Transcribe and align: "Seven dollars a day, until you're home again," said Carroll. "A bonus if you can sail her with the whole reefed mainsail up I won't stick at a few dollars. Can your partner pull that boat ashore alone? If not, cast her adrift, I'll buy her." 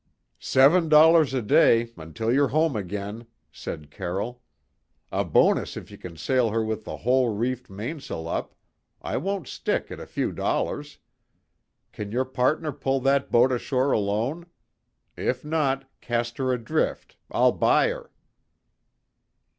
"Seven 0.39 0.89
dollars 0.89 1.31
a 1.35 1.43
day, 1.43 1.91
until 1.95 2.33
you're 2.33 2.47
home 2.47 2.75
again," 2.75 3.27
said 3.51 3.91
Carroll. 3.91 4.41
"A 5.11 5.23
bonus 5.23 5.77
if 5.77 5.91
you 5.91 5.97
can 5.99 6.17
sail 6.17 6.49
her 6.49 6.65
with 6.65 6.85
the 6.85 6.97
whole 7.05 7.29
reefed 7.29 7.69
mainsail 7.69 8.27
up 8.27 8.55
I 9.03 9.17
won't 9.17 9.47
stick 9.47 9.91
at 9.91 9.99
a 9.99 10.07
few 10.07 10.31
dollars. 10.31 10.97
Can 11.91 12.11
your 12.11 12.25
partner 12.25 12.71
pull 12.71 12.99
that 13.01 13.29
boat 13.29 13.51
ashore 13.51 13.91
alone? 13.91 14.47
If 15.15 15.45
not, 15.45 15.85
cast 16.01 16.39
her 16.39 16.51
adrift, 16.51 17.17
I'll 17.29 17.51
buy 17.51 17.89
her." 17.89 18.09